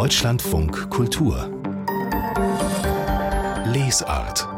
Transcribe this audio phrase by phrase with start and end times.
[0.00, 1.50] Deutschlandfunk Kultur
[3.66, 4.48] Lesart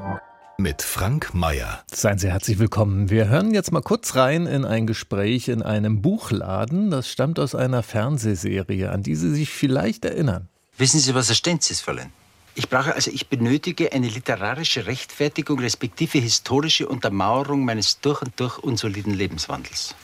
[0.57, 1.83] mit Frank Mayer.
[1.93, 3.11] Seien Sie herzlich willkommen.
[3.11, 6.93] Wir hören jetzt mal kurz rein in ein Gespräch in einem Buchladen.
[6.93, 10.49] Das stammt aus einer Fernsehserie, an die Sie sich vielleicht erinnern.
[10.79, 12.13] Wissen Sie, was ein Stenz ist, Fräulein?
[12.55, 18.59] Ich brauche also, ich benötige eine literarische Rechtfertigung respektive historische Untermauerung meines durch und durch
[18.59, 19.95] unsoliden Lebenswandels.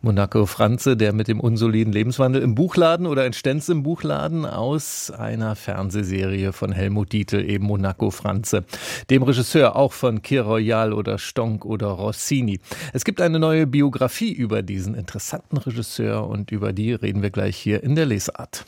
[0.00, 5.12] Monaco Franze, der mit dem unsoliden Lebenswandel im Buchladen oder in Stenz im Buchladen aus
[5.12, 8.64] einer Fernsehserie von Helmut Dietl, eben Monaco Franze,
[9.08, 12.58] dem Regisseur auch von Kir Royal oder Stonk oder Rossini.
[12.92, 17.56] Es gibt eine neue Biografie über diesen interessanten Regisseur und über die reden wir gleich
[17.56, 18.64] hier in der Lesart.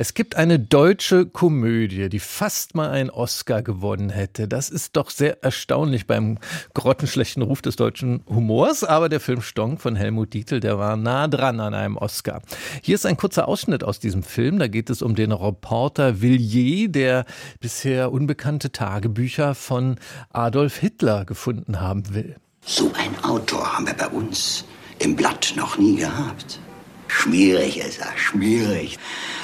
[0.00, 4.46] Es gibt eine deutsche Komödie, die fast mal einen Oscar gewonnen hätte.
[4.46, 6.38] Das ist doch sehr erstaunlich beim
[6.72, 8.84] grottenschlechten Ruf des deutschen Humors.
[8.84, 12.42] Aber der Film Stonk von Helmut Dietl, der war nah dran an einem Oscar.
[12.80, 14.60] Hier ist ein kurzer Ausschnitt aus diesem Film.
[14.60, 17.24] Da geht es um den Reporter Villiers, der
[17.58, 19.96] bisher unbekannte Tagebücher von
[20.30, 22.36] Adolf Hitler gefunden haben will.
[22.64, 24.64] So ein Autor haben wir bei uns
[25.00, 26.60] im Blatt noch nie gehabt.
[27.08, 28.98] Schmierig ist er, schmierig.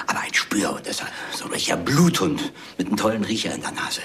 [0.07, 3.73] Aber ein Spür, das ist so ein richtiger Bluthund mit einem tollen Riecher in der
[3.73, 4.03] Nase.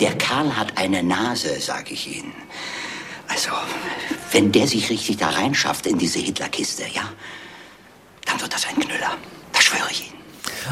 [0.00, 2.32] Der Kerl hat eine Nase, sag ich Ihnen.
[3.28, 3.50] Also,
[4.32, 7.08] wenn der sich richtig da reinschafft in diese Hitlerkiste, ja,
[8.24, 9.16] dann wird das ein Knüller.
[9.52, 10.11] Das schwöre ich Ihnen.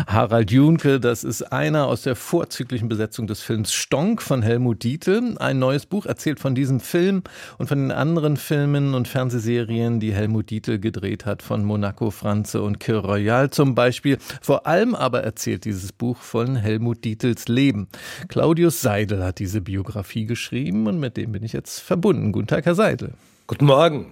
[0.06, 5.36] Harald Junke, das ist einer aus der vorzüglichen Besetzung des Films Stonk von Helmut Dietl.
[5.38, 7.22] Ein neues Buch erzählt von diesem Film
[7.58, 12.62] und von den anderen Filmen und Fernsehserien, die Helmut Dietl gedreht hat, von Monaco Franze
[12.62, 14.18] und Kir Royal zum Beispiel.
[14.40, 17.88] Vor allem aber erzählt dieses Buch von Helmut Dietls Leben.
[18.28, 22.32] Claudius Seidel hat diese Biografie geschrieben und mit dem bin ich jetzt verbunden.
[22.32, 23.14] Guten Tag, Herr Seidel.
[23.50, 24.06] Guten Morgen.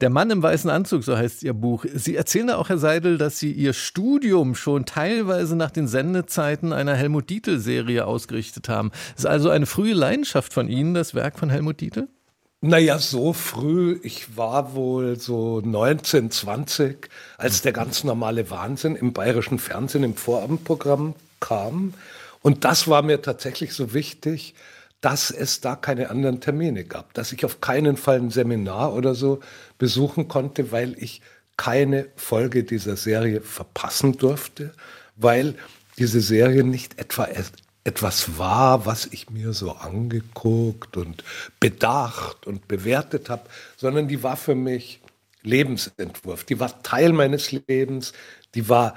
[0.00, 1.84] Der Mann im weißen Anzug, so heißt Ihr Buch.
[1.96, 6.72] Sie erzählen da auch, Herr Seidel, dass Sie Ihr Studium schon teilweise nach den Sendezeiten
[6.72, 8.92] einer Helmut Dietl-Serie ausgerichtet haben.
[9.16, 12.06] Ist also eine frühe Leidenschaft von Ihnen, das Werk von Helmut Dietl?
[12.60, 13.98] Naja, so früh.
[14.04, 20.14] Ich war wohl so 19, 20, als der ganz normale Wahnsinn im bayerischen Fernsehen im
[20.14, 21.94] Vorabendprogramm kam.
[22.42, 24.54] Und das war mir tatsächlich so wichtig,
[25.00, 29.14] dass es da keine anderen Termine gab, dass ich auf keinen Fall ein Seminar oder
[29.14, 29.40] so
[29.78, 31.20] besuchen konnte, weil ich
[31.56, 34.72] keine Folge dieser Serie verpassen durfte,
[35.16, 35.54] weil
[35.98, 37.28] diese Serie nicht etwa
[37.84, 41.24] etwas war, was ich mir so angeguckt und
[41.58, 45.00] bedacht und bewertet habe, sondern die war für mich
[45.42, 46.44] Lebensentwurf.
[46.44, 48.12] Die war Teil meines Lebens.
[48.54, 48.94] Die war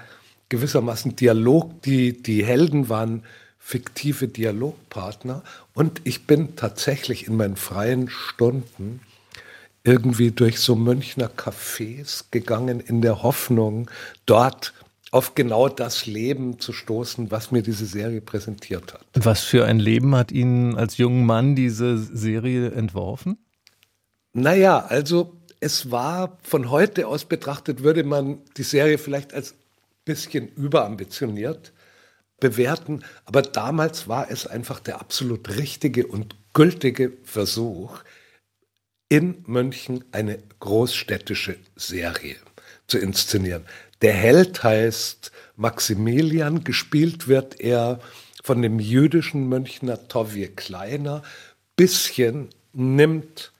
[0.49, 1.81] gewissermaßen Dialog.
[1.83, 3.23] Die, die Helden waren
[3.57, 5.43] fiktive Dialogpartner.
[5.73, 9.01] Und ich bin tatsächlich in meinen freien Stunden
[9.83, 13.89] irgendwie durch so Münchner Cafés gegangen in der Hoffnung,
[14.25, 14.73] dort
[15.11, 19.05] auf genau das Leben zu stoßen, was mir diese Serie präsentiert hat.
[19.13, 23.37] Was für ein Leben hat Ihnen als junger Mann diese Serie entworfen?
[24.33, 29.55] Naja, also es war von heute aus betrachtet, würde man die Serie vielleicht als
[30.05, 31.73] bisschen überambitioniert
[32.41, 33.05] bewerten.
[33.23, 37.99] Aber damals war es einfach der absolut richtige und gültige Versuch,
[39.07, 42.35] in München eine großstädtische Serie
[42.87, 43.65] zu inszenieren.
[44.01, 47.99] Der Held heißt Maximilian, gespielt wird er
[48.43, 51.23] von dem jüdischen Münchner Tovje Kleiner.
[51.75, 53.51] Bisschen nimmt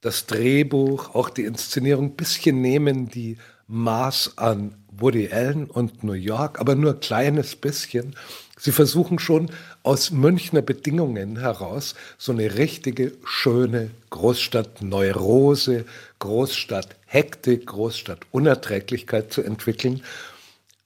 [0.00, 3.38] das Drehbuch, auch die Inszenierung, bisschen nehmen die
[3.68, 8.14] Maß an Woody Allen und New York, aber nur ein kleines bisschen.
[8.58, 9.50] Sie versuchen schon
[9.82, 15.84] aus Münchner Bedingungen heraus so eine richtige, schöne Großstadt-Neurose,
[16.20, 20.02] Großstadt-Hektik, Großstadt-Unerträglichkeit zu entwickeln.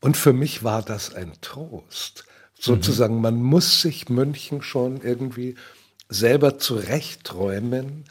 [0.01, 2.25] Und für mich war das ein Trost.
[2.59, 3.23] Sozusagen, mhm.
[3.23, 5.57] man muss sich München schon irgendwie
[6.09, 8.05] selber zurechtträumen,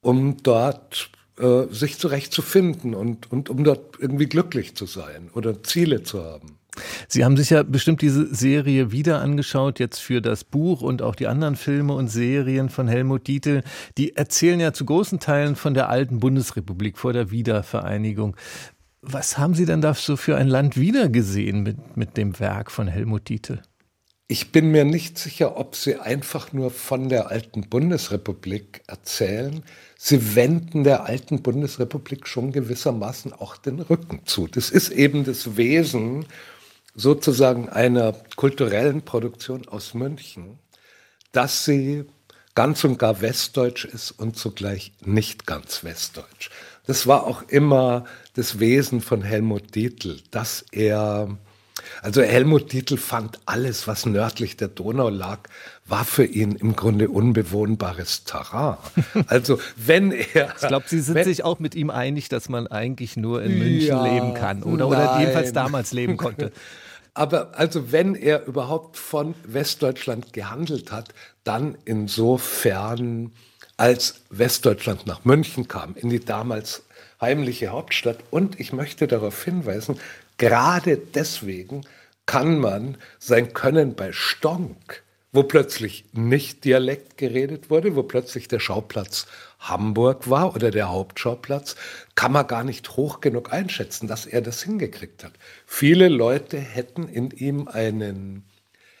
[0.00, 6.02] um dort äh, sich zurechtzufinden und, und um dort irgendwie glücklich zu sein oder Ziele
[6.02, 6.58] zu haben.
[7.08, 11.14] Sie haben sich ja bestimmt diese Serie wieder angeschaut, jetzt für das Buch und auch
[11.14, 13.62] die anderen Filme und Serien von Helmut Dietl.
[13.96, 18.36] Die erzählen ja zu großen Teilen von der alten Bundesrepublik vor der Wiedervereinigung.
[19.02, 22.88] Was haben Sie denn da so für ein Land wiedergesehen mit, mit dem Werk von
[22.88, 23.62] Helmut Dietl?
[24.28, 29.62] Ich bin mir nicht sicher, ob Sie einfach nur von der alten Bundesrepublik erzählen.
[29.96, 34.48] Sie wenden der alten Bundesrepublik schon gewissermaßen auch den Rücken zu.
[34.48, 36.26] Das ist eben das Wesen
[36.96, 40.58] sozusagen einer kulturellen Produktion aus München,
[41.30, 42.04] dass sie
[42.56, 46.50] ganz und gar westdeutsch ist und zugleich nicht ganz westdeutsch.
[46.86, 51.38] Das war auch immer das Wesen von Helmut Dietl, dass er
[52.02, 55.40] Also Helmut Dietl fand alles, was nördlich der Donau lag,
[55.86, 58.76] war für ihn im Grunde unbewohnbares Terrain.
[59.28, 60.54] Also wenn er...
[60.60, 63.58] Ich glaube, Sie sind wenn, sich auch mit ihm einig, dass man eigentlich nur in
[63.58, 66.52] München ja, leben kann oder, oder jedenfalls damals leben konnte.
[67.14, 71.14] Aber also wenn er überhaupt von Westdeutschland gehandelt hat,
[71.44, 73.32] dann insofern,
[73.78, 76.82] als Westdeutschland nach München kam, in die damals
[77.20, 78.18] heimliche Hauptstadt.
[78.30, 79.98] Und ich möchte darauf hinweisen,
[80.38, 81.82] gerade deswegen
[82.26, 85.02] kann man sein Können bei Stonk,
[85.32, 89.26] wo plötzlich nicht Dialekt geredet wurde, wo plötzlich der Schauplatz
[89.60, 91.76] Hamburg war oder der Hauptschauplatz,
[92.14, 95.32] kann man gar nicht hoch genug einschätzen, dass er das hingekriegt hat.
[95.66, 98.44] Viele Leute hätten in ihm einen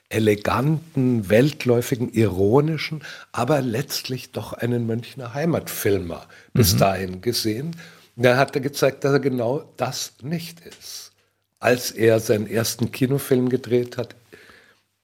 [0.08, 6.78] eleganten, weltläufigen, ironischen, aber letztlich doch einen Münchner Heimatfilmer bis mhm.
[6.78, 7.76] dahin gesehen.
[8.14, 11.05] Da hat er gezeigt, dass er genau das nicht ist.
[11.58, 14.14] Als er seinen ersten Kinofilm gedreht hat,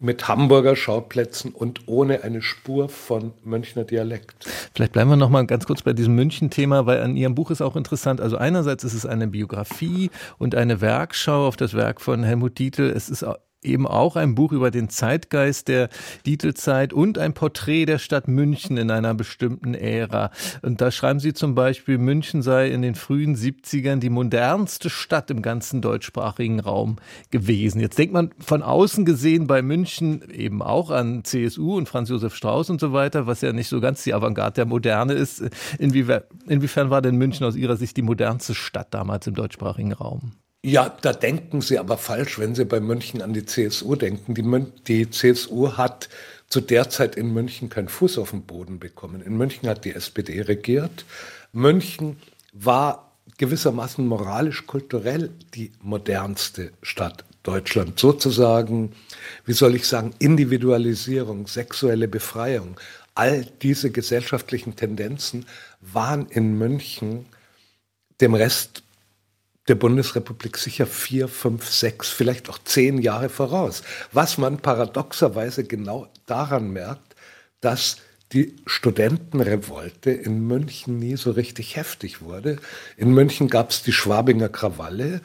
[0.03, 4.45] mit Hamburger Schauplätzen und ohne eine Spur von Münchner Dialekt.
[4.75, 7.63] Vielleicht bleiben wir noch mal ganz kurz bei diesem München-Thema, weil an Ihrem Buch ist
[7.63, 8.21] auch interessant.
[8.21, 12.91] Also einerseits ist es eine Biografie und eine Werkschau auf das Werk von Helmut Dietl.
[12.91, 13.25] Es ist
[13.63, 15.89] eben auch ein Buch über den Zeitgeist der
[16.25, 20.31] Titelzeit und ein Porträt der Stadt München in einer bestimmten Ära.
[20.63, 25.31] Und da schreiben Sie zum Beispiel, München sei in den frühen 70ern die modernste Stadt
[25.31, 26.97] im ganzen deutschsprachigen Raum
[27.31, 27.81] gewesen.
[27.81, 32.35] Jetzt denkt man von außen gesehen bei München eben auch an CSU und Franz Josef
[32.35, 35.43] Strauß und so weiter, was ja nicht so ganz die Avantgarde der Moderne ist.
[35.79, 40.33] Inwiefern, inwiefern war denn München aus Ihrer Sicht die modernste Stadt damals im deutschsprachigen Raum?
[40.65, 44.35] Ja, da denken Sie aber falsch, wenn Sie bei München an die CSU denken.
[44.35, 46.09] Die, Mün die CSU hat
[46.49, 49.23] zu der Zeit in München keinen Fuß auf den Boden bekommen.
[49.23, 51.05] In München hat die SPD regiert.
[51.53, 52.17] München
[52.53, 57.99] war gewissermaßen moralisch-kulturell die modernste Stadt Deutschland.
[57.99, 58.93] Sozusagen,
[59.45, 62.79] wie soll ich sagen, Individualisierung, sexuelle Befreiung.
[63.17, 65.47] All diese gesellschaftlichen Tendenzen
[65.81, 67.27] waren in München
[68.21, 68.85] dem Rest
[69.69, 73.83] der Bundesrepublik sicher vier, fünf, sechs, vielleicht auch zehn Jahre voraus.
[74.13, 77.15] Was man paradoxerweise genau daran merkt,
[77.61, 77.99] dass
[78.33, 82.57] die Studentenrevolte in München nie so richtig heftig wurde.
[82.97, 85.21] In München gab es die Schwabinger Krawalle,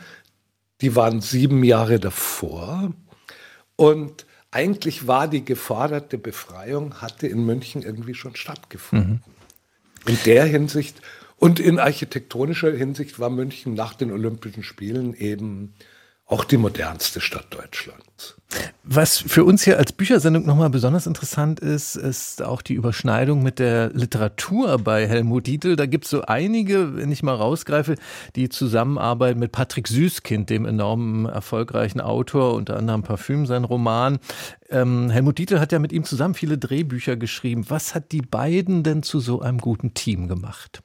[0.82, 2.94] die waren sieben Jahre davor.
[3.76, 9.24] Und eigentlich war die geforderte Befreiung, hatte in München irgendwie schon stattgefunden.
[9.26, 10.12] Mhm.
[10.12, 11.02] In der Hinsicht
[11.38, 15.74] und in architektonischer Hinsicht war München nach den Olympischen Spielen eben
[16.28, 18.36] auch die modernste Stadt Deutschlands.
[18.84, 23.60] Was für uns hier als Büchersendung nochmal besonders interessant ist, ist auch die Überschneidung mit
[23.60, 25.78] der Literatur bei Helmut Dietl.
[25.78, 27.96] Da gibt es so einige, wenn ich mal rausgreife,
[28.36, 34.20] die Zusammenarbeit mit Patrick Süßkind, dem enormen erfolgreichen Autor, unter anderem Parfüm, sein Roman.
[34.70, 37.66] Ähm, Helmut Dietl hat ja mit ihm zusammen viele Drehbücher geschrieben.
[37.70, 40.82] Was hat die beiden denn zu so einem guten Team gemacht?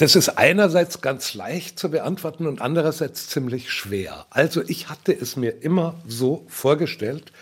[0.00, 4.24] Das ist einerseits ganz leicht zu beantworten und andererseits ziemlich schwer.
[4.30, 7.32] Also ich hatte es mir immer so vorgestellt,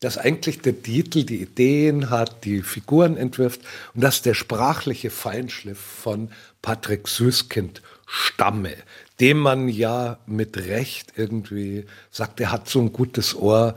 [0.00, 3.62] dass eigentlich der Titel die Ideen hat, die Figuren entwirft
[3.94, 6.28] und dass der sprachliche Feinschliff von
[6.60, 8.74] Patrick Süßkind stamme,
[9.18, 13.74] dem man ja mit Recht irgendwie sagt, er hat so ein gutes Ohr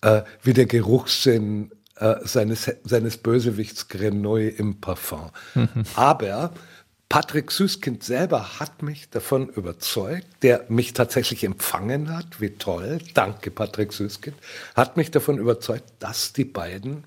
[0.00, 5.30] äh, wie der Geruchssinn äh, seines, seines Bösewichts Grenouille im Parfum.
[5.54, 5.84] Mhm.
[5.94, 6.54] Aber
[7.08, 13.50] Patrick Süßkind selber hat mich davon überzeugt, der mich tatsächlich empfangen hat, wie toll, danke
[13.50, 14.36] Patrick Süßkind,
[14.74, 17.04] hat mich davon überzeugt, dass die beiden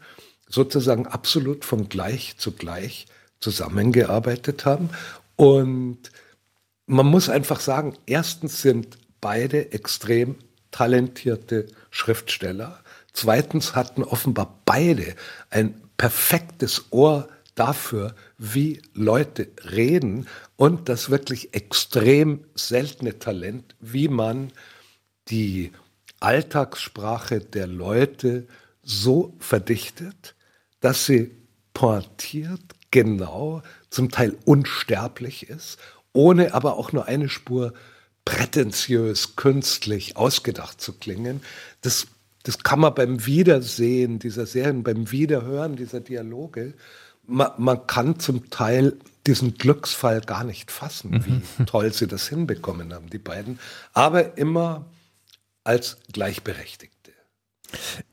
[0.48, 3.08] sozusagen absolut von gleich zu gleich
[3.39, 4.89] zusammengearbeitet haben.
[5.36, 6.12] Und
[6.86, 10.36] man muss einfach sagen, erstens sind beide extrem
[10.72, 12.79] talentierte Schriftsteller.
[13.13, 15.15] Zweitens hatten offenbar beide
[15.50, 17.27] ein perfektes Ohr
[17.60, 24.51] dafür, wie Leute reden und das wirklich extrem seltene Talent, wie man
[25.28, 25.72] die
[26.20, 28.48] Alltagssprache der Leute
[28.82, 30.36] so verdichtet,
[30.80, 31.32] dass sie
[31.74, 32.62] pointiert,
[32.92, 35.78] genau, zum Teil unsterblich ist,
[36.13, 37.74] ohne aber auch nur eine Spur
[38.25, 41.42] prätentiös, künstlich ausgedacht zu klingen.
[41.82, 42.08] Das,
[42.44, 46.74] das kann man beim Wiedersehen dieser Serien, beim Wiederhören dieser Dialoge
[47.29, 51.65] man, man kann zum Teil diesen Glücksfall gar nicht fassen, wie mhm.
[51.65, 53.59] toll sie das hinbekommen haben, die beiden.
[53.93, 54.86] Aber immer
[55.63, 57.00] als Gleichberechtigte.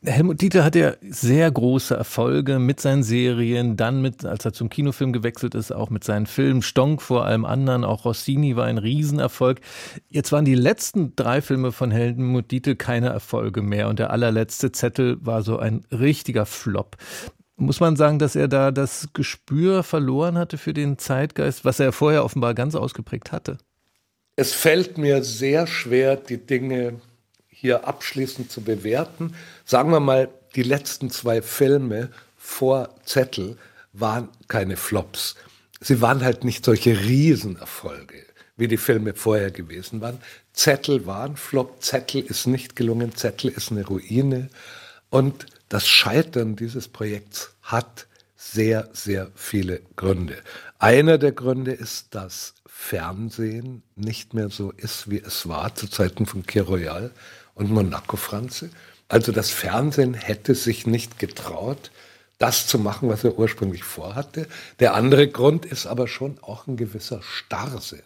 [0.04, 4.68] Helmut Dieter hat ja sehr große Erfolge mit seinen Serien, dann mit, als er zum
[4.68, 6.60] Kinofilm gewechselt ist, auch mit seinen Filmen.
[6.60, 9.60] Stonk vor allem anderen, auch Rossini war ein Riesenerfolg.
[10.10, 14.72] Jetzt waren die letzten drei Filme von Helmut Dieter keine Erfolge mehr und der allerletzte
[14.72, 16.96] Zettel war so ein richtiger Flop.
[17.56, 21.92] Muss man sagen, dass er da das Gespür verloren hatte für den Zeitgeist, was er
[21.92, 23.56] vorher offenbar ganz ausgeprägt hatte?
[24.36, 27.00] Es fällt mir sehr schwer, die Dinge
[27.48, 29.34] hier abschließend zu bewerten.
[29.64, 33.56] Sagen wir mal, die letzten zwei Filme vor Zettel
[33.94, 35.36] waren keine Flops.
[35.80, 38.26] Sie waren halt nicht solche Riesenerfolge,
[38.58, 40.18] wie die Filme vorher gewesen waren.
[40.52, 44.50] Zettel war ein Flop, Zettel ist nicht gelungen, Zettel ist eine Ruine.
[45.08, 48.06] Und das Scheitern dieses Projekts hat
[48.36, 50.36] sehr, sehr viele Gründe.
[50.78, 56.26] Einer der Gründe ist, dass Fernsehen nicht mehr so ist, wie es war zu Zeiten
[56.26, 57.10] von Kir Royal
[57.54, 58.70] und Monaco Franze.
[59.08, 61.90] Also das Fernsehen hätte sich nicht getraut,
[62.38, 64.46] das zu machen, was er ursprünglich vorhatte.
[64.78, 68.02] Der andere Grund ist aber schon auch ein gewisser Starrsinn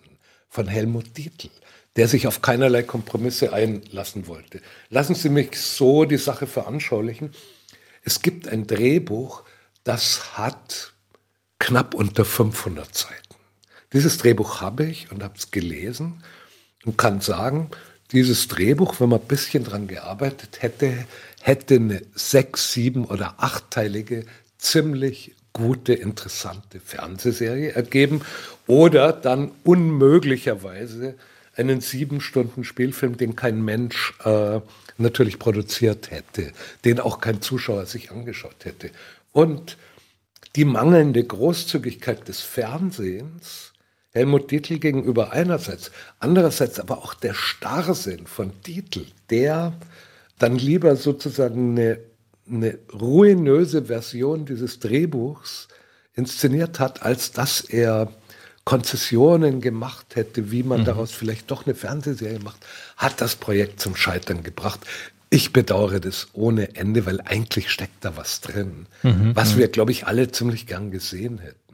[0.48, 1.50] von Helmut Dietl,
[1.96, 4.60] der sich auf keinerlei Kompromisse einlassen wollte.
[4.88, 7.32] Lassen Sie mich so die Sache veranschaulichen.
[8.02, 9.42] Es gibt ein Drehbuch,
[9.84, 10.92] das hat
[11.58, 13.34] knapp unter 500 Seiten.
[13.92, 16.22] Dieses Drehbuch habe ich und habe es gelesen
[16.84, 17.70] und kann sagen,
[18.12, 21.06] dieses Drehbuch, wenn man ein bisschen dran gearbeitet hätte,
[21.40, 24.26] hätte eine sechs-, sieben- oder achtteilige,
[24.58, 28.22] ziemlich gute, interessante Fernsehserie ergeben
[28.66, 31.16] oder dann unmöglicherweise
[31.60, 34.60] einen sieben Stunden Spielfilm, den kein Mensch äh,
[34.98, 36.52] natürlich produziert hätte,
[36.84, 38.90] den auch kein Zuschauer sich angeschaut hätte.
[39.32, 39.76] Und
[40.56, 43.72] die mangelnde Großzügigkeit des Fernsehens
[44.12, 49.72] Helmut Dietl gegenüber einerseits, andererseits aber auch der Starrsinn von Dietl, der
[50.38, 52.00] dann lieber sozusagen eine,
[52.50, 55.68] eine ruinöse Version dieses Drehbuchs
[56.14, 58.12] inszeniert hat, als dass er
[58.70, 60.84] Konzessionen gemacht hätte, wie man mhm.
[60.84, 62.64] daraus vielleicht doch eine Fernsehserie macht,
[62.96, 64.78] hat das Projekt zum Scheitern gebracht.
[65.28, 69.34] Ich bedauere das ohne Ende, weil eigentlich steckt da was drin, mhm.
[69.34, 69.58] was mhm.
[69.58, 71.69] wir, glaube ich, alle ziemlich gern gesehen hätten.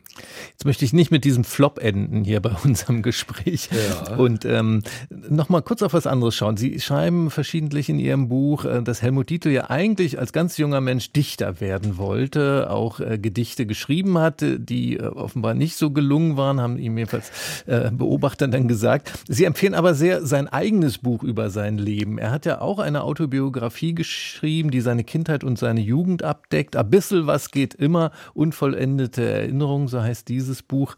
[0.51, 3.69] Jetzt möchte ich nicht mit diesem Flop enden hier bei unserem Gespräch.
[3.71, 4.17] Ja.
[4.17, 4.83] Und ähm,
[5.29, 6.57] nochmal kurz auf was anderes schauen.
[6.57, 10.81] Sie schreiben verschiedentlich in Ihrem Buch, äh, dass Helmut Dietl ja eigentlich als ganz junger
[10.81, 16.37] Mensch Dichter werden wollte, auch äh, Gedichte geschrieben hatte, die äh, offenbar nicht so gelungen
[16.37, 17.31] waren, haben ihm jedenfalls
[17.67, 19.13] äh, Beobachter dann gesagt.
[19.29, 22.19] Sie empfehlen aber sehr sein eigenes Buch über sein Leben.
[22.19, 26.77] Er hat ja auch eine Autobiografie geschrieben, die seine Kindheit und seine Jugend abdeckt.
[26.77, 30.97] Ein bisschen was geht immer, unvollendete Erinnerungen, so heißt dieses Buch.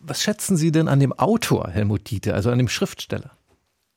[0.00, 3.30] Was schätzen Sie denn an dem Autor Helmut Dieter, also an dem Schriftsteller?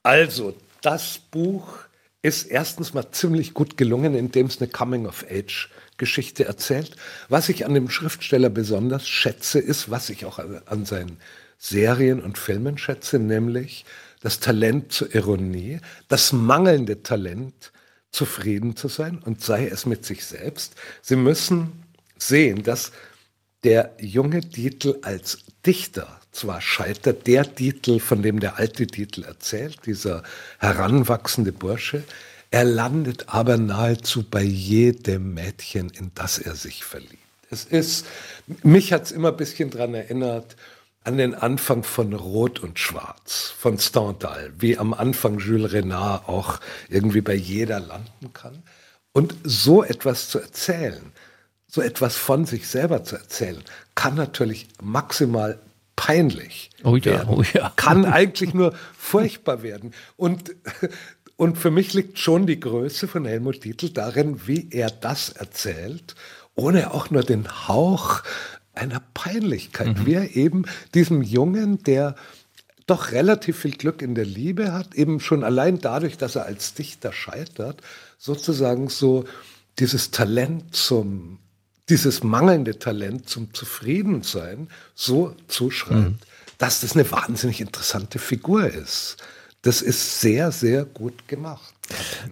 [0.04, 1.80] Also, das Buch
[2.22, 6.96] ist erstens mal ziemlich gut gelungen, indem es eine Coming-of-Age-Geschichte erzählt.
[7.30, 11.18] Was ich an dem Schriftsteller besonders schätze, ist, was ich auch an seinen
[11.58, 13.86] Serien und Filmen schätze, nämlich
[14.22, 17.72] das Talent zur Ironie, das mangelnde Talent,
[18.12, 20.76] zufrieden zu sein und sei es mit sich selbst.
[21.02, 21.84] Sie müssen
[22.18, 22.92] sehen, dass
[23.64, 29.86] der junge Dietl als Dichter zwar scheitert, der Dietl, von dem der alte Dietl erzählt,
[29.86, 30.24] dieser
[30.60, 32.04] heranwachsende Bursche,
[32.52, 37.18] er landet aber nahezu bei jedem Mädchen, in das er sich verliebt.
[37.52, 38.06] Es ist,
[38.64, 40.56] mich hat es immer ein bisschen daran erinnert,
[41.04, 46.60] an den Anfang von Rot und Schwarz, von Stendhal, wie am Anfang Jules Renard auch
[46.90, 48.62] irgendwie bei jeder landen kann.
[49.12, 51.12] Und so etwas zu erzählen,
[51.70, 53.64] so etwas von sich selber zu erzählen,
[53.96, 55.60] kann natürlich maximal
[55.96, 57.30] peinlich oh ja, werden.
[57.30, 57.72] Oh ja.
[57.76, 59.94] Kann eigentlich nur furchtbar werden.
[60.18, 60.56] Und,
[61.36, 66.16] und für mich liegt schon die Größe von Helmut Dietl darin, wie er das erzählt,
[66.56, 68.24] ohne auch nur den Hauch
[68.74, 70.00] einer Peinlichkeit.
[70.00, 70.06] Mhm.
[70.06, 72.16] Wie er eben diesem Jungen, der
[72.88, 76.74] doch relativ viel Glück in der Liebe hat, eben schon allein dadurch, dass er als
[76.74, 77.82] Dichter scheitert,
[78.18, 79.26] sozusagen so
[79.78, 81.38] dieses Talent zum
[81.90, 86.18] dieses mangelnde Talent zum Zufriedensein so zuschreibt, mhm.
[86.58, 89.18] dass das eine wahnsinnig interessante Figur ist.
[89.62, 91.74] Das ist sehr, sehr gut gemacht.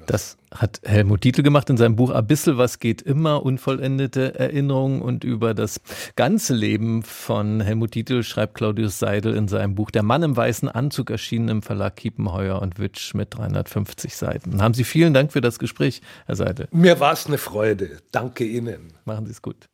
[0.05, 5.01] Das hat Helmut Dietl gemacht in seinem Buch Abissel, was geht immer, unvollendete Erinnerungen.
[5.01, 5.81] Und über das
[6.15, 10.69] ganze Leben von Helmut Dietl schreibt Claudius Seidel in seinem Buch Der Mann im weißen
[10.69, 14.61] Anzug, erschienen im Verlag Kiepenheuer und Witsch mit 350 Seiten.
[14.61, 16.67] Haben Sie vielen Dank für das Gespräch, Herr Seidel.
[16.71, 17.97] Mir war es eine Freude.
[18.11, 18.93] Danke Ihnen.
[19.05, 19.67] Machen Sie es gut.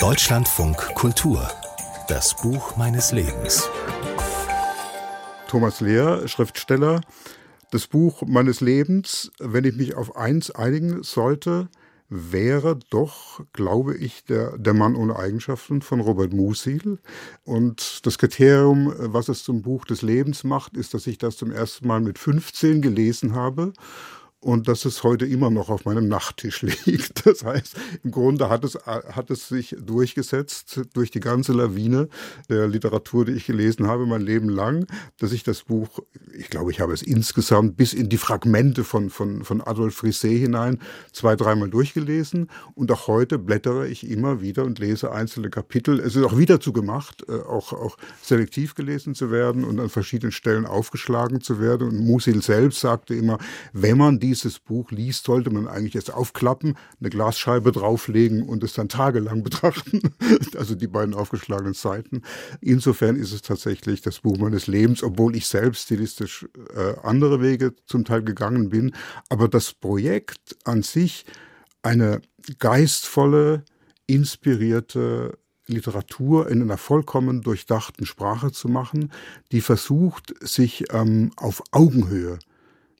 [0.00, 1.48] Deutschlandfunk Kultur.
[2.08, 3.68] Das Buch meines Lebens.
[5.48, 7.00] Thomas Lehr, Schriftsteller,
[7.70, 11.68] Das Buch meines Lebens, wenn ich mich auf eins einigen sollte,
[12.08, 16.98] wäre doch, glaube ich, der, der Mann ohne Eigenschaften von Robert Musil.
[17.44, 21.50] Und das Kriterium, was es zum Buch des Lebens macht, ist, dass ich das zum
[21.50, 23.72] ersten Mal mit 15 gelesen habe
[24.46, 27.26] und dass es heute immer noch auf meinem Nachttisch liegt.
[27.26, 27.74] Das heißt,
[28.04, 32.08] im Grunde hat es, hat es sich durchgesetzt durch die ganze Lawine
[32.48, 34.86] der Literatur, die ich gelesen habe, mein Leben lang,
[35.18, 35.98] dass ich das Buch,
[36.32, 40.38] ich glaube, ich habe es insgesamt bis in die Fragmente von, von, von Adolf Risset
[40.38, 40.78] hinein
[41.12, 42.48] zwei, dreimal durchgelesen.
[42.76, 45.98] Und auch heute blättere ich immer wieder und lese einzelne Kapitel.
[45.98, 49.88] Es ist auch wieder zu gemacht, äh, auch, auch selektiv gelesen zu werden und an
[49.88, 51.88] verschiedenen Stellen aufgeschlagen zu werden.
[51.88, 53.38] Und Musil selbst sagte immer,
[53.72, 58.62] wenn man die dieses Buch liest, sollte man eigentlich erst aufklappen, eine Glasscheibe drauflegen und
[58.64, 60.14] es dann tagelang betrachten.
[60.56, 62.22] also die beiden aufgeschlagenen Seiten.
[62.60, 67.74] Insofern ist es tatsächlich das Buch meines Lebens, obwohl ich selbst stilistisch äh, andere Wege
[67.86, 68.94] zum Teil gegangen bin.
[69.28, 71.24] Aber das Projekt an sich,
[71.82, 72.20] eine
[72.58, 73.64] geistvolle,
[74.06, 79.12] inspirierte Literatur in einer vollkommen durchdachten Sprache zu machen,
[79.52, 82.38] die versucht, sich ähm, auf Augenhöhe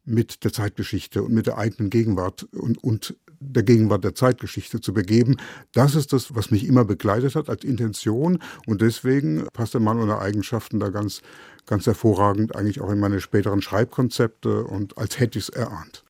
[0.06, 4.92] mit der Zeitgeschichte und mit der eigenen Gegenwart und, und der Gegenwart der Zeitgeschichte zu
[4.92, 5.36] begeben.
[5.72, 10.00] Das ist das, was mich immer begleitet hat als Intention und deswegen passt der Mann
[10.00, 11.22] ohne Eigenschaften da ganz,
[11.66, 16.04] ganz hervorragend eigentlich auch in meine späteren Schreibkonzepte und als hätte ich es erahnt.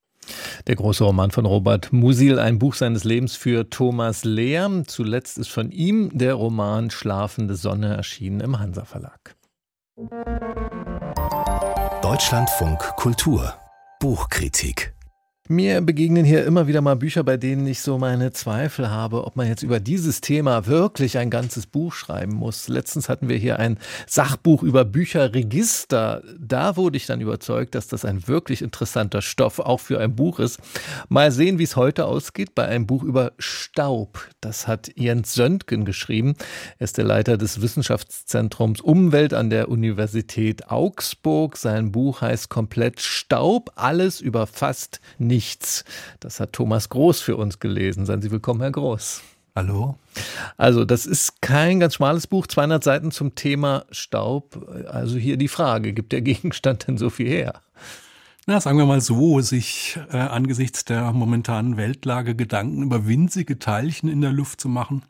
[0.67, 4.83] Der große Roman von Robert Musil, ein Buch seines Lebens für Thomas Lehr.
[4.89, 9.37] Zuletzt ist von ihm der Roman Schlafende Sonne erschienen im Hansa Verlag.
[12.03, 13.55] Deutschlandfunk Kultur
[13.99, 14.96] Buchkritik
[15.49, 19.37] mir begegnen hier immer wieder mal Bücher, bei denen ich so meine Zweifel habe, ob
[19.37, 22.69] man jetzt über dieses Thema wirklich ein ganzes Buch schreiben muss.
[22.69, 26.23] Letztens hatten wir hier ein Sachbuch über Bücherregister.
[26.39, 30.41] Da wurde ich dann überzeugt, dass das ein wirklich interessanter Stoff auch für ein Buch
[30.41, 30.59] ist.
[31.09, 34.29] Mal sehen, wie es heute ausgeht bei einem Buch über Staub.
[34.41, 36.35] Das hat Jens Söntgen geschrieben.
[36.79, 41.57] Er ist der Leiter des Wissenschaftszentrums Umwelt an der Universität Augsburg.
[41.57, 45.85] Sein Buch heißt komplett Staub, alles über fast nichts nichts.
[46.19, 48.07] Das hat Thomas Groß für uns gelesen.
[48.07, 49.21] Seien Sie willkommen, Herr Groß.
[49.55, 49.99] Hallo.
[50.57, 54.67] Also, das ist kein ganz schmales Buch, 200 Seiten zum Thema Staub.
[54.89, 57.61] Also hier die Frage, gibt der Gegenstand denn so viel her?
[58.49, 64.09] Na, sagen wir mal so, sich äh, angesichts der momentanen Weltlage Gedanken über winzige Teilchen
[64.09, 65.03] in der Luft zu machen,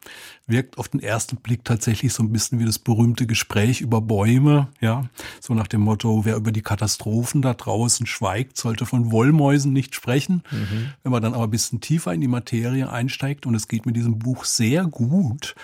[0.46, 4.68] wirkt auf den ersten Blick tatsächlich so ein bisschen wie das berühmte Gespräch über Bäume,
[4.80, 5.04] ja,
[5.38, 9.94] so nach dem Motto, wer über die Katastrophen da draußen schweigt, sollte von Wollmäusen nicht
[9.94, 10.42] sprechen.
[10.50, 10.92] Mhm.
[11.02, 13.96] Wenn man dann aber ein bisschen tiefer in die Materie einsteigt und es geht mit
[13.96, 15.54] diesem Buch sehr gut,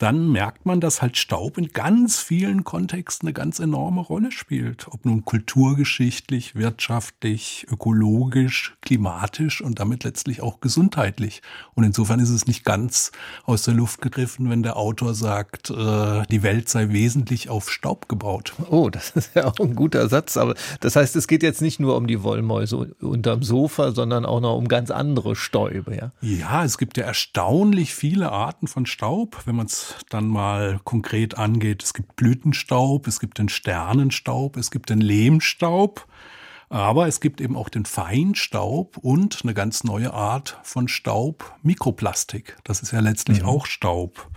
[0.00, 4.88] dann merkt man, dass halt Staub in ganz vielen Kontexten eine ganz enorme Rolle spielt.
[4.88, 11.42] Ob nun kulturgeschichtlich, wirtschaftlich, ökologisch, klimatisch und damit letztlich auch gesundheitlich.
[11.74, 13.12] Und insofern ist es nicht ganz
[13.44, 18.08] aus der Luft gegriffen, wenn der Autor sagt, äh, die Welt sei wesentlich auf Staub
[18.08, 18.54] gebaut.
[18.70, 20.38] Oh, das ist ja auch ein guter Satz.
[20.38, 24.40] Aber das heißt, es geht jetzt nicht nur um die Wollmäuse unterm Sofa, sondern auch
[24.40, 25.94] noch um ganz andere Stäube.
[25.94, 30.80] Ja, ja es gibt ja erstaunlich viele Arten von Staub, wenn man es dann mal
[30.84, 31.82] konkret angeht.
[31.82, 36.06] Es gibt Blütenstaub, es gibt den Sternenstaub, es gibt den Lehmstaub,
[36.68, 42.56] aber es gibt eben auch den Feinstaub und eine ganz neue Art von Staub, Mikroplastik.
[42.64, 43.48] Das ist ja letztlich mhm.
[43.48, 44.30] auch Staub.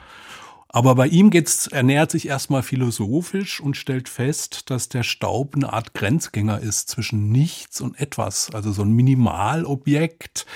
[0.75, 5.53] Aber bei ihm geht's, er nähert sich erstmal philosophisch und stellt fest, dass der Staub
[5.55, 8.49] eine Art Grenzgänger ist zwischen nichts und etwas.
[8.51, 10.47] Also so ein Minimalobjekt.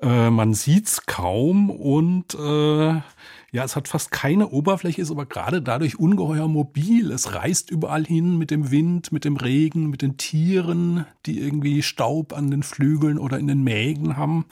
[0.00, 3.02] Äh, man sieht's kaum und äh,
[3.52, 7.10] ja, es hat fast keine Oberfläche, ist aber gerade dadurch ungeheuer mobil.
[7.10, 11.82] Es reist überall hin mit dem Wind, mit dem Regen, mit den Tieren, die irgendwie
[11.82, 14.46] Staub an den Flügeln oder in den Mägen haben.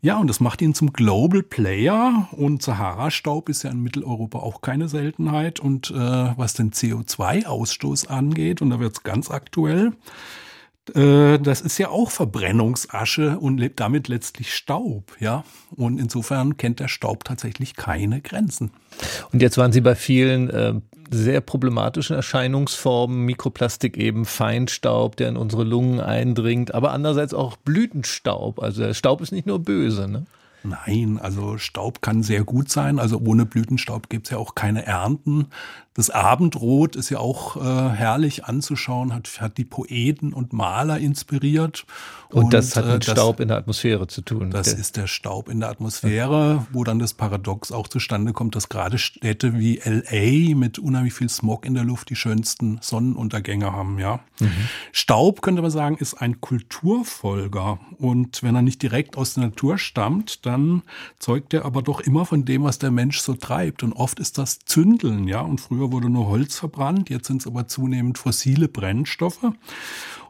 [0.00, 4.60] Ja, und das macht ihn zum Global Player und Sahara-Staub ist ja in Mitteleuropa auch
[4.60, 5.58] keine Seltenheit.
[5.58, 9.92] Und äh, was den CO2-Ausstoß angeht, und da wird's ganz aktuell,
[10.94, 15.44] das ist ja auch Verbrennungsasche und damit letztlich Staub, ja.
[15.76, 18.70] Und insofern kennt der Staub tatsächlich keine Grenzen.
[19.32, 20.74] Und jetzt waren Sie bei vielen äh,
[21.10, 28.60] sehr problematischen Erscheinungsformen, Mikroplastik eben, Feinstaub, der in unsere Lungen eindringt, aber andererseits auch Blütenstaub.
[28.60, 30.26] Also der Staub ist nicht nur böse, ne?
[30.64, 32.98] Nein, also Staub kann sehr gut sein.
[32.98, 35.46] Also ohne Blütenstaub gibt es ja auch keine Ernten.
[35.98, 41.86] Das Abendrot ist ja auch äh, herrlich anzuschauen, hat, hat die Poeten und Maler inspiriert.
[42.28, 44.52] Und, und das hat mit äh, Staub in der Atmosphäre zu tun.
[44.52, 48.68] Das ist der Staub in der Atmosphäre, wo dann das Paradox auch zustande kommt, dass
[48.68, 53.98] gerade Städte wie LA mit unheimlich viel Smog in der Luft die schönsten Sonnenuntergänge haben.
[53.98, 54.52] Ja, mhm.
[54.92, 59.78] Staub könnte man sagen ist ein Kulturfolger und wenn er nicht direkt aus der Natur
[59.78, 60.82] stammt, dann
[61.18, 63.82] zeugt er aber doch immer von dem, was der Mensch so treibt.
[63.82, 65.26] Und oft ist das Zündeln.
[65.26, 69.52] Ja, und früher wurde nur Holz verbrannt, jetzt sind es aber zunehmend fossile Brennstoffe.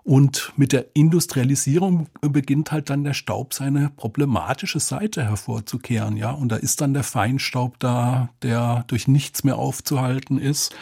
[0.05, 6.31] Und mit der Industrialisierung beginnt halt dann der Staub seine problematische Seite hervorzukehren, ja.
[6.31, 10.75] Und da ist dann der Feinstaub da, der durch nichts mehr aufzuhalten ist.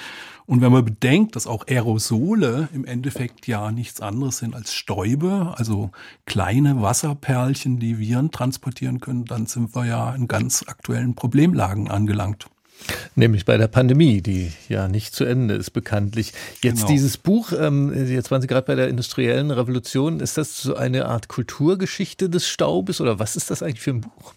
[0.47, 5.55] Und wenn man bedenkt, dass auch Aerosole im Endeffekt ja nichts anderes sind als Stäube,
[5.57, 5.91] also
[6.25, 12.47] kleine Wasserperlchen, die Viren transportieren können, dann sind wir ja in ganz aktuellen Problemlagen angelangt.
[13.15, 16.33] Nämlich bei der Pandemie, die ja nicht zu Ende ist, bekanntlich.
[16.63, 16.89] Jetzt genau.
[16.89, 21.07] dieses Buch, ähm, jetzt waren Sie gerade bei der industriellen Revolution, ist das so eine
[21.07, 24.35] Art Kulturgeschichte des Staubes oder was ist das eigentlich für ein Buch?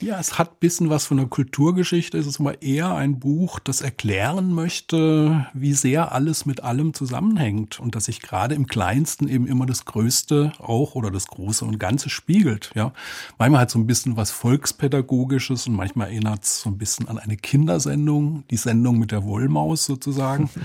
[0.00, 2.18] Ja, es hat bisschen was von der Kulturgeschichte.
[2.18, 7.80] Es ist aber eher ein Buch, das erklären möchte, wie sehr alles mit allem zusammenhängt
[7.80, 11.80] und dass sich gerade im Kleinsten eben immer das Größte auch oder das Große und
[11.80, 12.70] Ganze spiegelt.
[12.76, 12.92] Ja,
[13.38, 17.18] manchmal hat so ein bisschen was Volkspädagogisches und manchmal erinnert es so ein bisschen an
[17.18, 20.48] eine Kindersendung, die Sendung mit der Wollmaus sozusagen.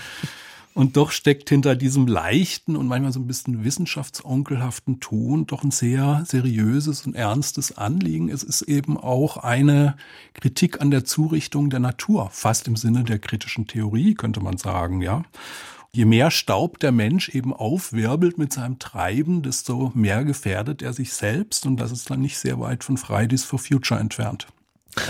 [0.75, 5.69] Und doch steckt hinter diesem leichten und manchmal so ein bisschen wissenschaftsonkelhaften Ton doch ein
[5.69, 8.29] sehr seriöses und ernstes Anliegen.
[8.29, 9.95] Es ist eben auch eine
[10.33, 15.01] Kritik an der Zurichtung der Natur, fast im Sinne der kritischen Theorie, könnte man sagen,
[15.01, 15.23] ja.
[15.95, 21.13] Je mehr Staub der Mensch eben aufwirbelt mit seinem Treiben, desto mehr gefährdet er sich
[21.13, 24.47] selbst und das ist dann nicht sehr weit von Fridays for Future entfernt.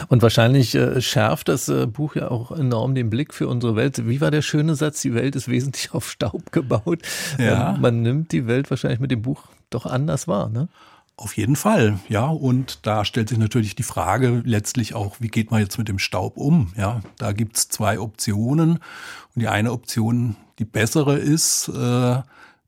[0.07, 4.07] Und wahrscheinlich äh, schärft das äh, Buch ja auch enorm den Blick für unsere Welt.
[4.07, 5.01] Wie war der schöne Satz?
[5.01, 6.99] Die Welt ist wesentlich auf Staub gebaut.
[7.37, 7.75] Ja.
[7.75, 10.67] Ähm, man nimmt die Welt wahrscheinlich mit dem Buch doch anders wahr, ne?
[11.15, 12.25] Auf jeden Fall, ja.
[12.25, 15.99] Und da stellt sich natürlich die Frage letztlich auch, wie geht man jetzt mit dem
[15.99, 16.73] Staub um?
[16.75, 18.71] Ja, da gibt's zwei Optionen.
[19.35, 22.21] Und die eine Option, die bessere ist, äh,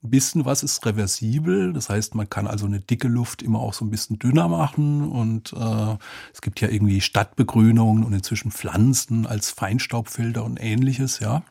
[0.10, 1.74] bisschen was ist reversibel.
[1.74, 5.10] Das heißt, man kann also eine dicke Luft immer auch so ein bisschen dünner machen.
[5.10, 5.98] Und äh,
[6.34, 11.44] es gibt ja irgendwie Stadtbegrünungen und inzwischen Pflanzen als Feinstaubfilter und ähnliches, ja.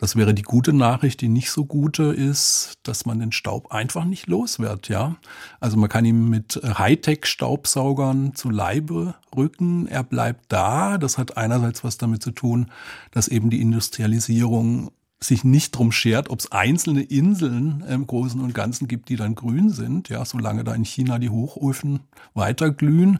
[0.00, 1.20] Das wäre die gute Nachricht.
[1.20, 5.16] Die nicht so gute ist, dass man den Staub einfach nicht los wird, ja.
[5.58, 9.88] Also man kann ihn mit Hightech-Staubsaugern zu Leibe rücken.
[9.88, 10.98] Er bleibt da.
[10.98, 12.70] Das hat einerseits was damit zu tun,
[13.10, 18.54] dass eben die Industrialisierung sich nicht drum schert, ob es einzelne Inseln im Großen und
[18.54, 22.00] Ganzen gibt, die dann grün sind, ja, solange da in China die Hochöfen
[22.34, 23.18] weiterglühen.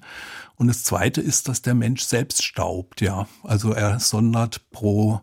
[0.57, 3.27] Und das zweite ist, dass der Mensch selbst staubt, ja.
[3.43, 5.21] Also er sondert pro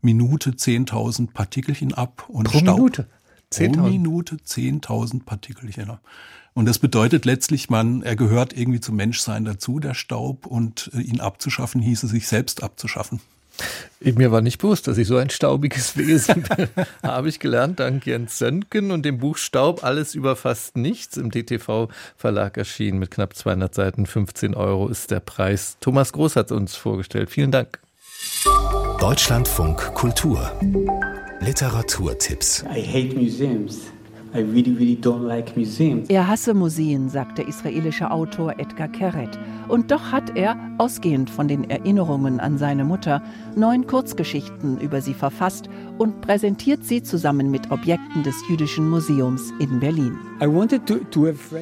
[0.00, 2.78] Minute 10.000 Partikelchen ab und pro staubt.
[2.78, 3.06] Minute?
[3.50, 6.00] 10 pro Minute 10.000 Partikelchen ab.
[6.54, 11.00] Und das bedeutet letztlich, man, er gehört irgendwie zum Menschsein dazu, der Staub, und äh,
[11.00, 13.20] ihn abzuschaffen hieße sich selbst abzuschaffen.
[14.00, 16.68] Mir war nicht bewusst, dass ich so ein staubiges Wesen bin.
[17.02, 21.30] Habe ich gelernt, dank Jens Söntgen und dem Buch Staub, alles über fast nichts im
[21.30, 24.06] DTV-Verlag erschienen mit knapp 200 Seiten.
[24.06, 25.76] 15 Euro ist der Preis.
[25.80, 27.30] Thomas Groß hat uns vorgestellt.
[27.30, 27.78] Vielen Dank.
[28.98, 30.52] Deutschlandfunk Kultur.
[31.40, 32.64] Literaturtipps.
[32.72, 33.92] I hate museums.
[34.34, 35.52] Really, really like
[36.08, 39.38] er hasse Museen, sagt der israelische Autor Edgar Keret.
[39.68, 43.22] Und doch hat er, ausgehend von den Erinnerungen an seine Mutter,
[43.56, 45.68] neun Kurzgeschichten über sie verfasst
[45.98, 50.18] und präsentiert sie zusammen mit Objekten des Jüdischen Museums in Berlin.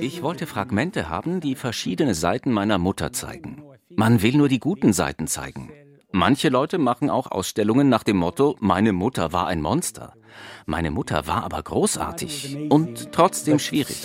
[0.00, 3.62] Ich wollte Fragmente haben, die verschiedene Seiten meiner Mutter zeigen.
[3.96, 5.70] Man will nur die guten Seiten zeigen.
[6.12, 10.14] Manche Leute machen auch Ausstellungen nach dem Motto, meine Mutter war ein Monster.
[10.66, 14.02] Meine Mutter war aber großartig und trotzdem schwierig.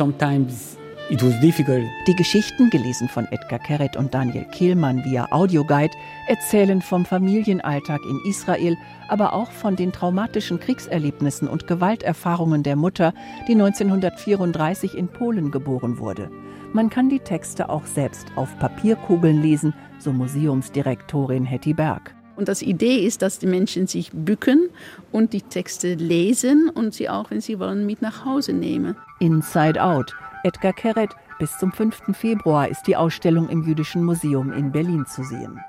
[2.08, 5.96] Die Geschichten, gelesen von Edgar Keret und Daniel Kehlmann via Audioguide,
[6.28, 8.76] erzählen vom Familienalltag in Israel,
[9.08, 13.14] aber auch von den traumatischen Kriegserlebnissen und Gewalterfahrungen der Mutter,
[13.48, 16.32] die 1934 in Polen geboren wurde.
[16.76, 22.14] Man kann die Texte auch selbst auf Papierkugeln lesen, so Museumsdirektorin Hetty Berg.
[22.36, 24.68] Und das Idee ist, dass die Menschen sich bücken
[25.14, 28.98] und die Texte lesen und sie auch, wenn sie wollen, mit nach Hause nehmen.
[29.22, 30.14] Inside Out.
[30.44, 31.16] Edgar Keret.
[31.40, 32.12] Bis zum 5.
[32.12, 35.62] Februar ist die Ausstellung im Jüdischen Museum in Berlin zu sehen.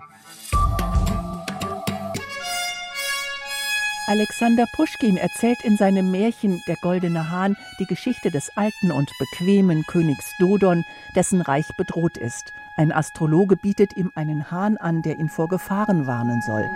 [4.08, 9.84] Alexander Puschkin erzählt in seinem Märchen Der goldene Hahn die Geschichte des alten und bequemen
[9.84, 10.84] Königs Dodon,
[11.16, 12.52] dessen Reich bedroht ist.
[12.76, 16.70] Ein Astrologe bietet ihm einen Hahn an, der ihn vor Gefahren warnen soll.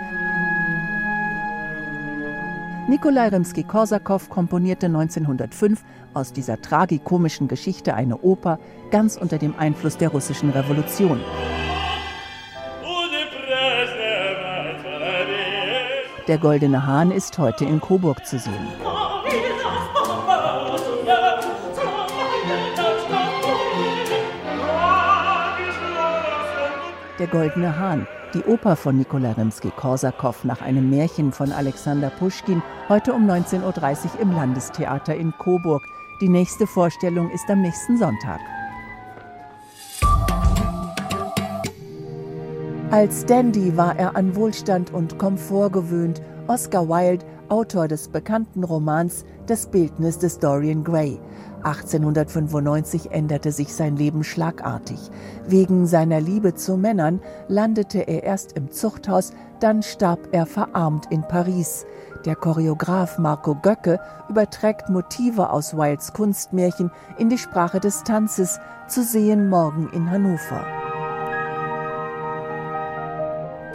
[2.89, 8.59] Nikolai Rimski-Korsakow komponierte 1905 aus dieser tragikomischen Geschichte eine Oper,
[8.91, 11.21] ganz unter dem Einfluss der russischen Revolution.
[16.27, 18.67] Der Goldene Hahn ist heute in Coburg zu sehen.
[27.17, 33.13] Der Goldene Hahn, die Oper von Nikolai Rimski-Korsakow nach einem Märchen von Alexander Puschkin, heute
[33.13, 35.83] um 19.30 Uhr im Landestheater in Coburg.
[36.21, 38.39] Die nächste Vorstellung ist am nächsten Sonntag.
[42.91, 46.21] Als Dandy war er an Wohlstand und Komfort gewöhnt.
[46.47, 51.17] Oscar Wilde, Autor des bekannten Romans Das Bildnis des Dorian Gray.
[51.63, 54.99] 1895 änderte sich sein Leben schlagartig.
[55.47, 61.21] Wegen seiner Liebe zu Männern landete er erst im Zuchthaus, dann starb er verarmt in
[61.21, 61.85] Paris.
[62.25, 69.01] Der Choreograf Marco Göcke überträgt Motive aus Wildes Kunstmärchen in die Sprache des Tanzes, zu
[69.01, 70.80] sehen morgen in Hannover.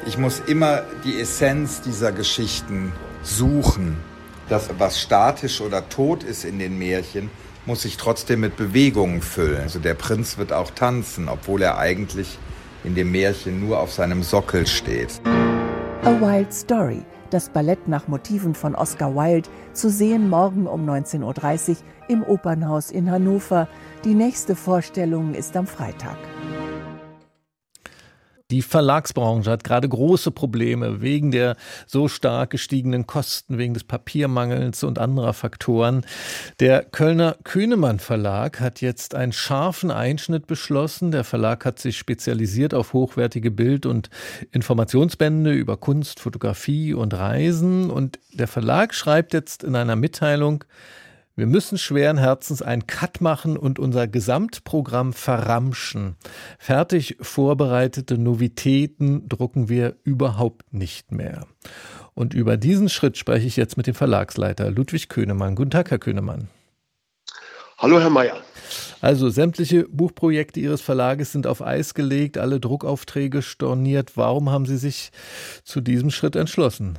[0.07, 2.93] Ich muss immer die Essenz dieser Geschichten
[3.25, 3.97] suchen.
[4.49, 7.29] Das, was statisch oder tot ist in den Märchen,
[7.67, 9.63] muss sich trotzdem mit Bewegungen füllen.
[9.63, 12.39] Also der Prinz wird auch tanzen, obwohl er eigentlich
[12.85, 15.21] in dem Märchen nur auf seinem Sockel steht.
[16.05, 21.71] A Wild Story, das Ballett nach Motiven von Oscar Wilde, zu sehen morgen um 19.30
[21.71, 23.67] Uhr im Opernhaus in Hannover.
[24.05, 26.17] Die nächste Vorstellung ist am Freitag.
[28.53, 31.57] Die Verlagsbranche hat gerade große Probleme wegen der
[31.87, 36.07] so stark gestiegenen Kosten, wegen des Papiermangels und anderer Faktoren.
[36.61, 41.11] Der Kölner Kühnemann Verlag hat jetzt einen scharfen Einschnitt beschlossen.
[41.11, 44.11] Der Verlag hat sich spezialisiert auf hochwertige Bild- und
[44.53, 47.91] Informationsbände über Kunst, Fotografie und Reisen.
[47.91, 50.63] Und der Verlag schreibt jetzt in einer Mitteilung,
[51.37, 56.17] wir müssen schweren Herzens einen Cut machen und unser Gesamtprogramm verramschen.
[56.59, 61.47] Fertig vorbereitete Novitäten drucken wir überhaupt nicht mehr.
[62.15, 65.55] Und über diesen Schritt spreche ich jetzt mit dem Verlagsleiter Ludwig Könemann.
[65.57, 66.49] Guten Tag, Herr Könemann.
[67.77, 68.39] Hallo, Herr Mayer.
[69.03, 74.17] Also sämtliche Buchprojekte Ihres Verlages sind auf Eis gelegt, alle Druckaufträge storniert.
[74.17, 75.11] Warum haben Sie sich
[75.65, 76.99] zu diesem Schritt entschlossen?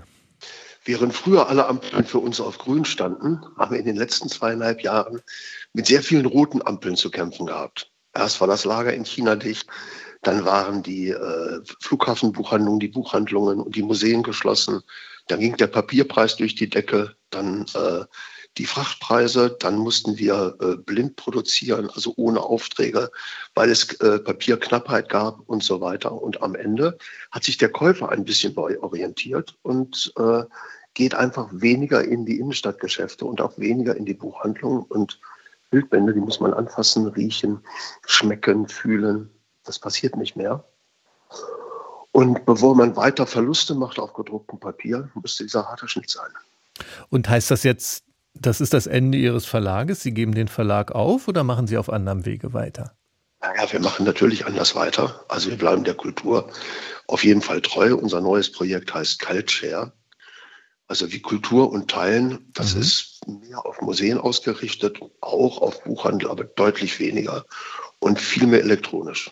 [0.87, 4.81] Während früher alle Ampeln für uns auf grün standen, haben wir in den letzten zweieinhalb
[4.81, 5.21] Jahren
[5.73, 7.91] mit sehr vielen roten Ampeln zu kämpfen gehabt.
[8.13, 9.67] Erst war das Lager in China dicht,
[10.21, 14.81] dann waren die äh, Flughafenbuchhandlungen, die Buchhandlungen und die Museen geschlossen.
[15.27, 18.05] Dann ging der Papierpreis durch die Decke, dann äh,
[18.57, 23.11] die Frachtpreise, dann mussten wir äh, blind produzieren, also ohne Aufträge,
[23.55, 26.11] weil es äh, Papierknappheit gab und so weiter.
[26.11, 26.97] Und am Ende
[27.31, 30.43] hat sich der Käufer ein bisschen neu orientiert und äh,
[30.93, 34.83] geht einfach weniger in die Innenstadtgeschäfte und auch weniger in die Buchhandlungen.
[34.83, 35.19] Und
[35.69, 37.59] Bildbände, die muss man anfassen, riechen,
[38.05, 39.29] schmecken, fühlen.
[39.63, 40.63] Das passiert nicht mehr.
[42.11, 46.31] Und bevor man weiter Verluste macht auf gedrucktem Papier, müsste dieser harte Schnitt sein.
[47.09, 48.06] Und heißt das jetzt,
[48.41, 50.01] das ist das Ende Ihres Verlages?
[50.01, 52.95] Sie geben den Verlag auf oder machen Sie auf anderem Wege weiter?
[53.41, 55.23] Naja, wir machen natürlich anders weiter.
[55.29, 56.49] Also wir bleiben der Kultur
[57.07, 57.95] auf jeden Fall treu.
[57.95, 59.93] Unser neues Projekt heißt Cultshare.
[60.87, 62.81] Also wie Kultur und Teilen, das mhm.
[62.81, 67.45] ist mehr auf Museen ausgerichtet, auch auf Buchhandel, aber deutlich weniger
[67.99, 69.31] und viel mehr elektronisch.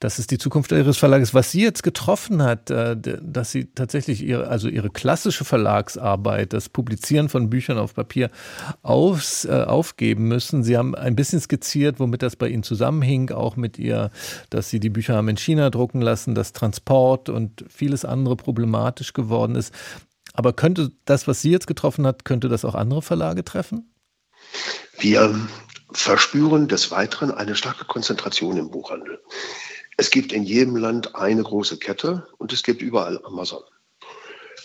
[0.00, 1.34] Das ist die Zukunft Ihres Verlages.
[1.34, 6.70] Was Sie jetzt getroffen hat, äh, dass Sie tatsächlich Ihre, also Ihre klassische Verlagsarbeit, das
[6.70, 8.30] Publizieren von Büchern auf Papier
[8.82, 10.64] aufs, äh, aufgeben müssen.
[10.64, 14.10] Sie haben ein bisschen skizziert, womit das bei Ihnen zusammenhing, auch mit ihr,
[14.48, 19.12] dass Sie die Bücher haben in China drucken lassen, dass Transport und vieles andere problematisch
[19.12, 19.74] geworden ist.
[20.32, 23.92] Aber könnte das, was Sie jetzt getroffen hat, könnte das auch andere Verlage treffen?
[24.98, 25.38] Wir
[25.92, 29.20] verspüren des Weiteren eine starke Konzentration im Buchhandel.
[30.00, 33.62] Es gibt in jedem Land eine große Kette und es gibt überall Amazon.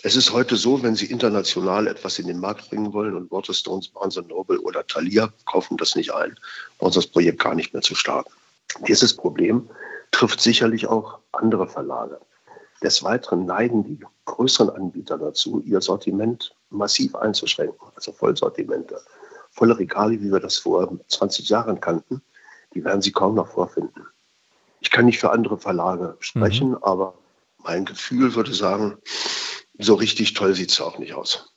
[0.02, 3.88] Es ist heute so, wenn Sie international etwas in den Markt bringen wollen und Waterstones,
[3.88, 6.34] Barnes Noble oder Thalia kaufen das nicht ein,
[6.78, 8.32] brauchen das Projekt gar nicht mehr zu starten.
[8.88, 9.68] Dieses Problem
[10.10, 12.18] trifft sicherlich auch andere Verlage.
[12.82, 18.98] Des Weiteren neigen die größeren Anbieter dazu, ihr Sortiment massiv einzuschränken, also Vollsortimente.
[19.50, 22.22] Volle Regale, wie wir das vor 20 Jahren kannten,
[22.72, 24.06] die werden Sie kaum noch vorfinden.
[24.86, 26.78] Ich kann nicht für andere Verlage sprechen, mhm.
[26.80, 27.14] aber
[27.64, 28.94] mein Gefühl würde sagen,
[29.76, 31.52] so richtig toll sieht es auch nicht aus.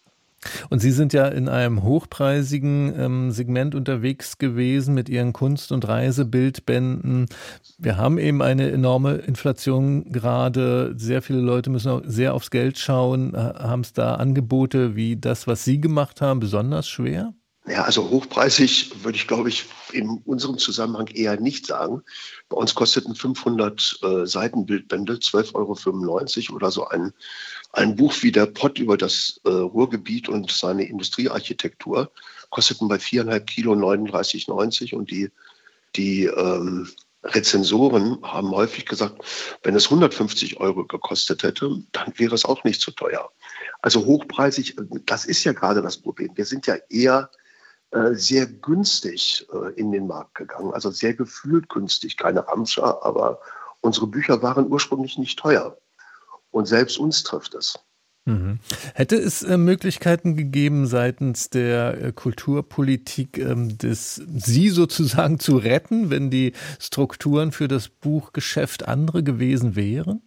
[0.71, 5.87] Und Sie sind ja in einem hochpreisigen ähm, Segment unterwegs gewesen mit Ihren Kunst- und
[5.87, 7.27] Reisebildbänden.
[7.77, 10.95] Wir haben eben eine enorme Inflation gerade.
[10.97, 13.37] Sehr viele Leute müssen auch sehr aufs Geld schauen.
[13.37, 17.35] Haben es da Angebote wie das, was Sie gemacht haben, besonders schwer?
[17.67, 22.03] Ja, also hochpreisig würde ich, glaube ich, in unserem Zusammenhang eher nicht sagen.
[22.47, 27.13] Bei uns kosteten 500 äh, Seitenbildbände 12,95 Euro oder so ein,
[27.73, 32.11] ein Buch wie der Pott über das äh, Ruhrgebiet und seine Industriearchitektur
[32.49, 35.29] kosteten bei viereinhalb Kilo 39,90 und die,
[35.95, 36.89] die ähm,
[37.23, 39.21] Rezensoren haben häufig gesagt,
[39.63, 43.29] wenn es 150 Euro gekostet hätte, dann wäre es auch nicht so teuer.
[43.81, 46.31] Also hochpreisig, das ist ja gerade das Problem.
[46.35, 47.48] Wir sind ja eher äh,
[48.13, 53.39] sehr günstig äh, in den Markt gegangen, also sehr gefühlt günstig, keine Ramscher, aber
[53.81, 55.77] unsere Bücher waren ursprünglich nicht teuer.
[56.51, 57.79] Und selbst uns trifft es.
[58.25, 58.59] Mhm.
[58.93, 66.09] Hätte es äh, Möglichkeiten gegeben, seitens der äh, Kulturpolitik ähm, das, Sie sozusagen zu retten,
[66.09, 70.21] wenn die Strukturen für das Buchgeschäft andere gewesen wären?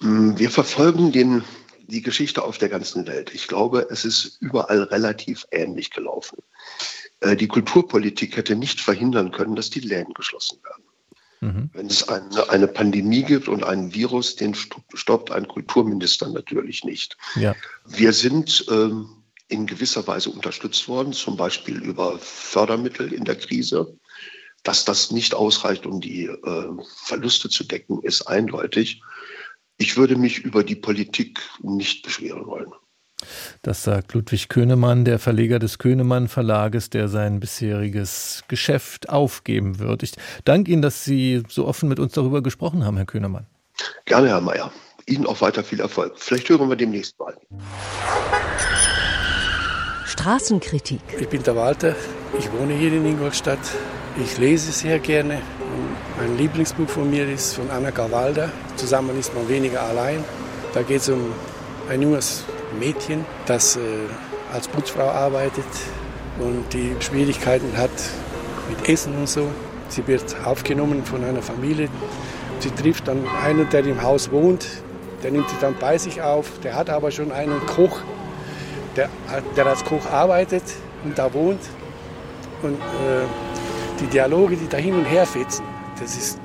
[0.00, 1.42] Mm, wir verfolgen den
[1.90, 3.32] die Geschichte auf der ganzen Welt.
[3.34, 6.38] Ich glaube, es ist überall relativ ähnlich gelaufen.
[7.20, 10.84] Äh, die Kulturpolitik hätte nicht verhindern können, dass die Läden geschlossen werden.
[11.40, 11.70] Mhm.
[11.72, 17.16] Wenn es eine, eine, Pandemie gibt und einen Virus, den stoppt ein Kulturminister natürlich nicht.
[17.34, 17.54] Ja.
[17.86, 23.96] Wir sind ähm, in gewisser Weise unterstützt worden, zum Beispiel über Fördermittel in der Krise.
[24.62, 26.68] Dass das nicht ausreicht, um die äh,
[27.04, 29.00] Verluste zu decken, ist eindeutig.
[29.80, 32.70] Ich würde mich über die Politik nicht beschweren wollen.
[33.62, 40.02] Das sagt Ludwig Könemann, der Verleger des Könemann Verlages, der sein bisheriges Geschäft aufgeben wird.
[40.02, 40.12] Ich
[40.44, 43.46] danke Ihnen, dass Sie so offen mit uns darüber gesprochen haben, Herr Könemann.
[44.04, 44.70] Gerne, Herr Mayer.
[45.06, 46.12] Ihnen auch weiter viel Erfolg.
[46.16, 47.34] Vielleicht hören wir demnächst mal.
[50.04, 51.00] Straßenkritik.
[51.18, 51.96] Ich bin der Walter.
[52.38, 53.60] Ich wohne hier in Ingolstadt.
[54.18, 55.40] Ich lese sehr gerne.
[56.18, 58.50] Mein Lieblingsbuch von mir ist von Anna Gawalda.
[58.76, 60.24] Zusammen ist man weniger allein.
[60.74, 61.32] Da geht es um
[61.88, 62.44] ein junges
[62.78, 63.80] Mädchen, das äh,
[64.52, 65.64] als Putzfrau arbeitet
[66.40, 67.90] und die Schwierigkeiten hat
[68.68, 69.48] mit Essen und so.
[69.88, 71.88] Sie wird aufgenommen von einer Familie.
[72.58, 74.66] Sie trifft dann einen, der im Haus wohnt.
[75.22, 76.58] Der nimmt sie dann bei sich auf.
[76.64, 78.00] Der hat aber schon einen Koch,
[78.96, 79.08] der,
[79.56, 80.64] der als Koch arbeitet
[81.04, 81.60] und da wohnt.
[82.62, 83.59] Und äh,
[84.00, 85.64] die Dialoge, die da hin und her fetzen,
[86.00, 86.40] das ist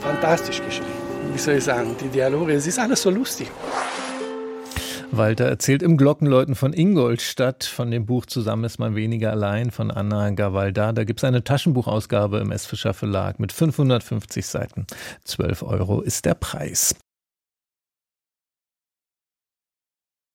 [0.00, 0.90] fantastisch geschrieben.
[1.32, 3.50] Wie soll ich sagen, die Dialoge, es ist alles so lustig.
[5.10, 9.90] Walter erzählt im Glockenläuten von Ingolstadt von dem Buch Zusammen ist man weniger allein von
[9.90, 10.92] Anna Gavalda.
[10.92, 12.64] Da gibt es eine Taschenbuchausgabe im S.
[12.64, 14.86] Fischer Verlag mit 550 Seiten.
[15.24, 16.94] 12 Euro ist der Preis.